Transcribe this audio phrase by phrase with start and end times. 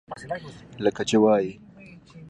[0.83, 1.51] لکه چې وائي: